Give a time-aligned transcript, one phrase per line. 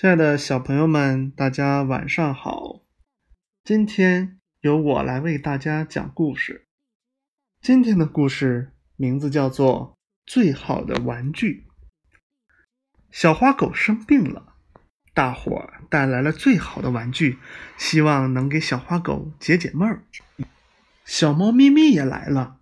[0.00, 2.84] 亲爱的小朋友们，大家晚上好。
[3.64, 6.68] 今天由我来为大家讲故事。
[7.60, 9.98] 今天的故事名字叫做
[10.32, 11.66] 《最好的玩具》。
[13.10, 14.54] 小花狗生病了，
[15.14, 17.38] 大伙带来了最好的玩具，
[17.76, 20.04] 希望能给小花狗解解闷儿。
[21.04, 22.60] 小猫咪咪也来了，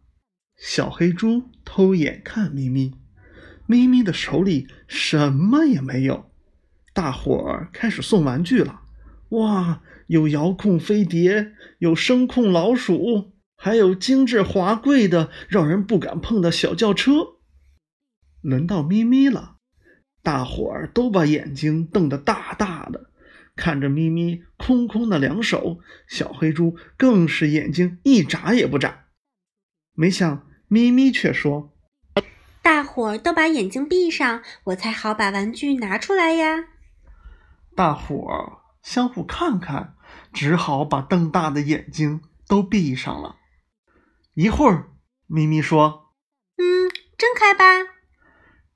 [0.57, 2.99] 小黑猪偷眼看咪咪，
[3.67, 6.31] 咪咪的手里什么也没有。
[6.97, 8.81] 大伙儿开始送玩具了，
[9.29, 9.83] 哇！
[10.07, 17.13] 有遥控飞碟，有声控老鼠，还有精致华贵的、让人不敢碰的小轿车。
[18.41, 19.57] 轮到咪咪了，
[20.23, 23.11] 大伙儿都把眼睛瞪得大大的，
[23.57, 25.81] 看着咪咪空空的两手。
[26.09, 29.07] 小黑猪更是眼睛一眨也不眨。
[29.93, 31.77] 没想咪咪却说
[32.63, 36.69] ：“大伙儿都把眼睛闭上，我才好把玩具拿出来呀。”
[37.77, 39.97] 大伙儿相互看看，
[40.33, 43.37] 只好把瞪大的眼睛都闭上了。
[44.33, 44.93] 一会儿，
[45.27, 46.15] 咪咪说
[46.57, 47.93] ：“嗯，睁开吧。”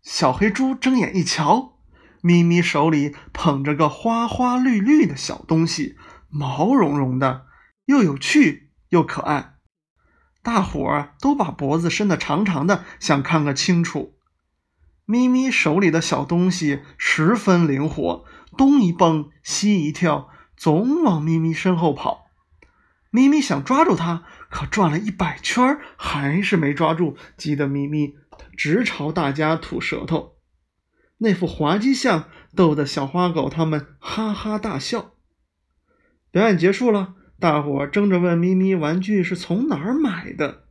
[0.05, 1.79] 小黑猪睁眼一瞧，
[2.21, 5.97] 咪咪手里捧着个花花绿绿的小东西，
[6.29, 7.47] 毛茸茸的，
[7.87, 9.55] 又有趣又可爱。
[10.43, 14.19] 大伙儿都把脖子伸得长长的，想看个清楚。
[15.07, 18.25] 咪咪手里的小东西十分灵活，
[18.57, 22.27] 东一蹦西一跳，总往咪咪身后跑。
[23.11, 28.15] 咪咪想抓住它，可转了一百圈还是没抓住，急得咪咪
[28.57, 30.37] 直朝大家吐舌头。
[31.19, 35.15] 那副滑稽相逗得小花狗他们哈哈大笑。
[36.31, 40.65] 表演结束了，大伙争着问咪咪玩具是从哪儿买的。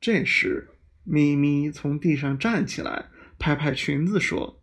[0.00, 0.70] 这时，
[1.04, 3.10] 咪咪从地上站起来。
[3.38, 4.61] 拍拍裙子说：“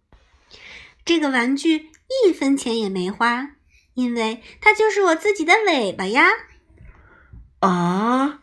[1.06, 1.90] 这个玩具
[2.26, 3.52] 一分钱也没花，
[3.94, 6.30] 因为它就是我自己的尾巴呀！”
[7.62, 8.40] 啊！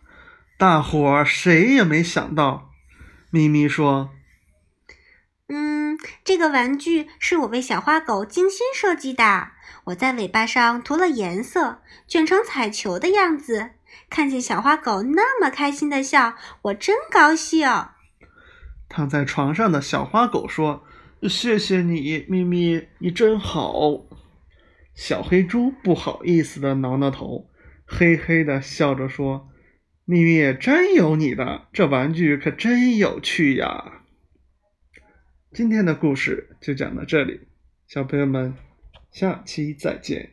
[0.59, 2.71] 大伙儿谁也没想到。
[3.31, 4.11] 咪咪说
[5.49, 9.53] ：“嗯，这个玩具是我为小花狗精心设计的。
[9.85, 13.73] 我在尾巴上涂了颜色，卷成彩球的样子。
[14.09, 17.69] 看见小花狗那么开心的笑，我真高兴。”
[18.89, 20.85] 躺在床上的小花狗说
[21.29, 24.07] ：“谢谢你，咪咪，你真好。”
[24.95, 27.51] 小黑猪不好意思的挠挠头，
[27.85, 29.49] 嘿嘿的笑着说
[30.07, 34.05] ：“咪咪真有你的，这玩具可真有趣呀。”
[35.53, 37.41] 今天的故事就讲到这里，
[37.87, 38.55] 小朋友们，
[39.11, 40.33] 下期再见。